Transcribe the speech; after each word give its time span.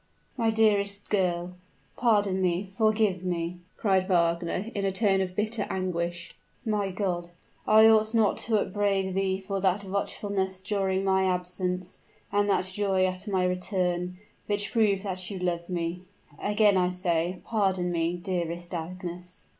"My 0.35 0.49
dearest 0.49 1.11
girl, 1.11 1.53
pardon 1.95 2.41
me, 2.41 2.63
forgive 2.63 3.23
me!" 3.23 3.59
cried 3.77 4.07
Wagner, 4.07 4.65
in 4.73 4.83
a 4.83 4.91
tone 4.91 5.21
of 5.21 5.35
bitter 5.35 5.67
anguish. 5.69 6.31
"My 6.65 6.89
God! 6.89 7.29
I 7.67 7.85
ought 7.85 8.15
not 8.15 8.37
to 8.37 8.57
upbraid 8.57 9.13
thee 9.13 9.37
for 9.39 9.61
that 9.61 9.83
watchfulness 9.83 10.59
during 10.59 11.03
my 11.03 11.25
absence, 11.25 11.99
and 12.31 12.49
that 12.49 12.65
joy 12.65 13.05
at 13.05 13.27
my 13.27 13.45
return, 13.45 14.17
which 14.47 14.71
prove 14.71 15.03
that 15.03 15.29
you 15.29 15.37
love 15.37 15.69
me! 15.69 16.01
Again 16.41 16.77
I 16.77 16.89
say, 16.89 17.41
pardon 17.45 17.91
me, 17.91 18.15
dearest 18.17 18.73
Agnes." 18.73 19.45